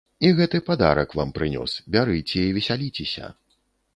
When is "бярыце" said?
1.97-2.39